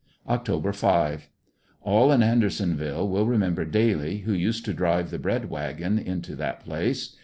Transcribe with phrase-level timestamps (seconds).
[0.27, 0.75] Oct.
[0.75, 1.29] 5.—
[1.83, 6.61] All in Andersonville will remember Daly, who used to drive the bread wagon into that
[6.65, 7.17] place.